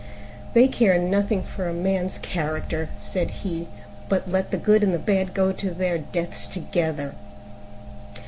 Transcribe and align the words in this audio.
"They 0.53 0.67
care 0.67 0.97
nothing 0.97 1.43
for 1.43 1.67
a 1.69 1.73
man's 1.75 2.17
character," 2.17 2.89
said 2.97 3.29
he, 3.29 3.67
"but 4.09 4.27
let 4.27 4.49
the 4.49 4.57
good 4.57 4.81
and 4.81 4.95
the 4.95 4.97
bad 4.97 5.35
go 5.35 5.51
to 5.51 5.69
their 5.75 5.99
deaths 5.99 6.47
together." 6.47 7.13